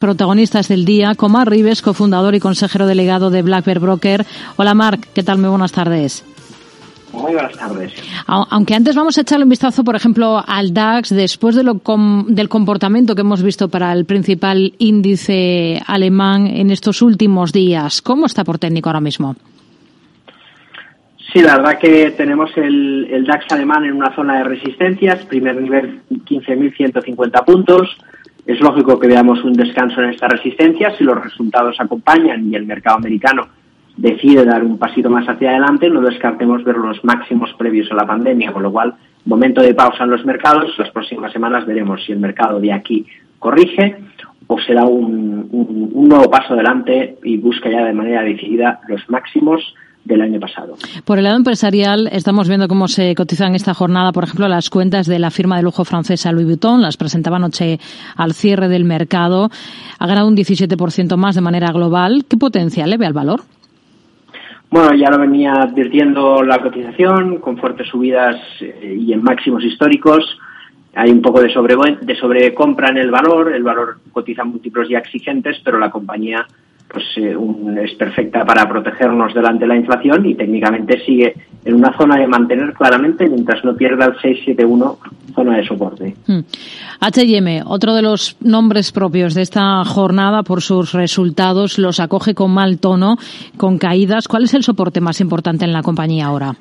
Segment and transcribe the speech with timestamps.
[0.00, 4.24] protagonistas del día, con Marc Rives, cofundador y consejero delegado de Black Bear Broker.
[4.56, 5.36] Hola Marc, ¿qué tal?
[5.36, 6.24] Muy buenas tardes.
[7.12, 7.92] Muy buenas tardes.
[8.26, 11.82] Aunque antes vamos a echarle un vistazo, por ejemplo, al DAX, después de lo
[12.28, 18.00] del comportamiento que hemos visto para el principal índice alemán en estos últimos días.
[18.00, 19.36] ¿Cómo está por técnico ahora mismo?
[21.30, 25.60] Sí, la verdad que tenemos el, el DAX alemán en una zona de resistencias, primer
[25.60, 27.98] nivel 15.150 puntos,
[28.46, 32.66] es lógico que veamos un descanso en esta resistencia si los resultados acompañan y el
[32.66, 33.48] mercado americano
[33.96, 38.06] decide dar un pasito más hacia adelante, no descartemos ver los máximos previos a la
[38.06, 38.94] pandemia, con lo cual,
[39.26, 43.06] momento de pausa en los mercados, las próximas semanas veremos si el mercado de aquí
[43.38, 43.98] corrige
[44.46, 44.56] o
[44.88, 45.48] un,
[45.92, 50.74] un nuevo paso adelante y busca ya de manera decidida los máximos del año pasado.
[51.04, 55.06] Por el lado empresarial, estamos viendo cómo se cotizan esta jornada, por ejemplo, las cuentas
[55.06, 57.78] de la firma de lujo francesa Louis Vuitton, las presentaba anoche
[58.16, 59.50] al cierre del mercado,
[59.98, 62.24] ha ganado un 17% más de manera global.
[62.28, 63.42] ¿Qué potencial le ve al valor?
[64.70, 70.38] Bueno, ya lo venía advirtiendo la cotización, con fuertes subidas eh, y en máximos históricos.
[70.94, 74.98] Hay un poco de, sobre, de sobrecompra en el valor, el valor cotiza múltiplos ya
[74.98, 76.46] exigentes, pero la compañía
[76.92, 77.36] pues eh,
[77.82, 82.26] es perfecta para protegernos delante de la inflación y técnicamente sigue en una zona de
[82.26, 84.98] mantener claramente mientras no pierda el 671
[85.34, 86.14] zona de soporte.
[87.00, 92.52] H&M, otro de los nombres propios de esta jornada por sus resultados, los acoge con
[92.52, 93.16] mal tono,
[93.56, 94.28] con caídas.
[94.28, 96.54] ¿Cuál es el soporte más importante en la compañía ahora?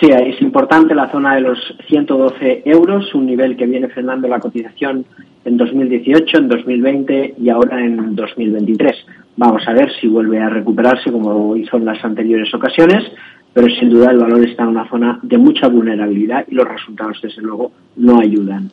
[0.00, 4.40] Sí, es importante la zona de los 112 euros, un nivel que viene frenando la
[4.40, 5.04] cotización
[5.46, 8.92] en 2018, en 2020 y ahora en 2023.
[9.36, 13.04] Vamos a ver si vuelve a recuperarse como hizo en las anteriores ocasiones,
[13.52, 17.18] pero sin duda el valor está en una zona de mucha vulnerabilidad y los resultados,
[17.22, 18.70] desde luego, no ayudan.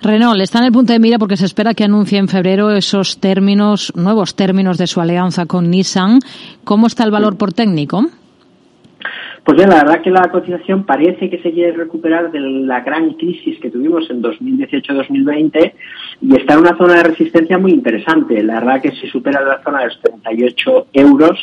[0.00, 3.18] Renault está en el punto de mira porque se espera que anuncie en febrero esos
[3.18, 6.20] términos, nuevos términos de su alianza con Nissan.
[6.64, 8.06] ¿Cómo está el valor por técnico?
[9.48, 13.14] Pues bien, la verdad que la cotización parece que se quiere recuperar de la gran
[13.14, 15.72] crisis que tuvimos en 2018-2020
[16.20, 18.42] y está en una zona de resistencia muy interesante.
[18.42, 21.38] La verdad que si supera la zona de los 38 euros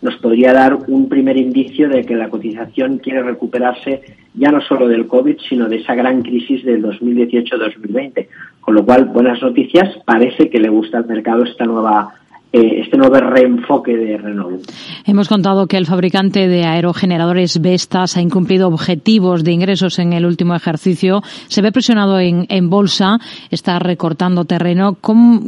[0.00, 4.88] nos podría dar un primer indicio de que la cotización quiere recuperarse ya no solo
[4.88, 8.26] del COVID, sino de esa gran crisis del 2018-2020.
[8.62, 12.14] Con lo cual, buenas noticias, parece que le gusta al mercado esta nueva
[12.52, 14.68] este nuevo reenfoque de Renault.
[15.06, 20.26] Hemos contado que el fabricante de aerogeneradores Vestas ha incumplido objetivos de ingresos en el
[20.26, 21.20] último ejercicio.
[21.48, 23.18] Se ve presionado en, en bolsa,
[23.50, 24.96] está recortando terreno.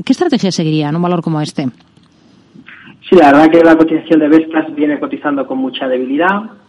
[0.04, 1.66] ¿Qué estrategia seguiría en un valor como este?
[3.08, 6.61] Sí, la verdad que la cotización de Vestas viene cotizando con mucha debilidad.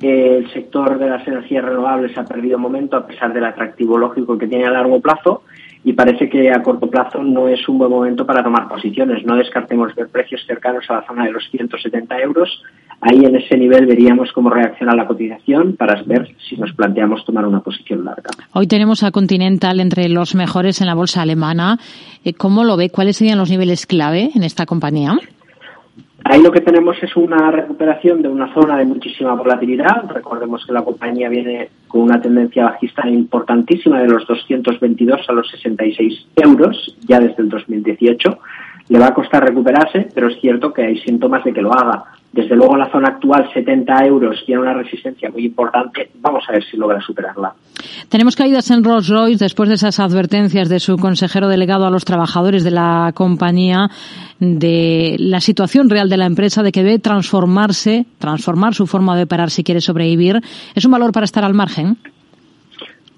[0.00, 4.46] El sector de las energías renovables ha perdido momento a pesar del atractivo lógico que
[4.46, 5.42] tiene a largo plazo
[5.84, 9.24] y parece que a corto plazo no es un buen momento para tomar posiciones.
[9.24, 12.62] No descartemos ver precios cercanos a la zona de los 170 euros.
[13.00, 17.46] Ahí en ese nivel veríamos cómo reacciona la cotización para ver si nos planteamos tomar
[17.46, 18.30] una posición larga.
[18.52, 21.78] Hoy tenemos a Continental entre los mejores en la bolsa alemana.
[22.24, 22.90] Eh, ¿Cómo lo ve?
[22.90, 25.16] ¿Cuáles serían los niveles clave en esta compañía?
[26.28, 30.10] Ahí lo que tenemos es una recuperación de una zona de muchísima volatilidad.
[30.12, 35.48] Recordemos que la compañía viene con una tendencia bajista importantísima de los 222 a los
[35.48, 38.38] 66 euros ya desde el 2018.
[38.88, 42.06] Le va a costar recuperarse, pero es cierto que hay síntomas de que lo haga.
[42.36, 46.10] Desde luego, la zona actual, 70 euros, tiene una resistencia muy importante.
[46.20, 47.54] Vamos a ver si logra superarla.
[48.10, 52.04] Tenemos caídas en Rolls Royce después de esas advertencias de su consejero delegado a los
[52.04, 53.88] trabajadores de la compañía
[54.38, 59.22] de la situación real de la empresa, de que debe transformarse, transformar su forma de
[59.22, 60.42] operar si quiere sobrevivir.
[60.74, 61.96] ¿Es un valor para estar al margen?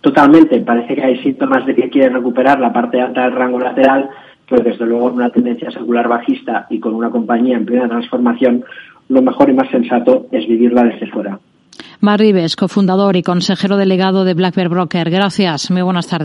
[0.01, 0.61] Totalmente.
[0.61, 4.11] Parece que hay síntomas de que quiere recuperar la parte alta del rango lateral
[4.49, 8.65] pues desde luego una tendencia secular bajista y con una compañía en plena transformación,
[9.09, 11.39] lo mejor y más sensato es vivirla desde fuera.
[12.01, 15.11] Mar Rives, cofundador y consejero delegado de Black Bear Broker.
[15.11, 15.71] Gracias.
[15.71, 16.17] Muy buenas tardes.